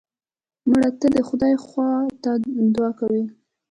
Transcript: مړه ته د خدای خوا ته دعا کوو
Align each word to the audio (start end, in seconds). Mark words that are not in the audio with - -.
مړه 0.69 0.89
ته 0.99 1.07
د 1.15 1.17
خدای 1.27 1.55
خوا 1.65 1.89
ته 2.23 2.31
دعا 2.75 2.89
کوو 2.99 3.23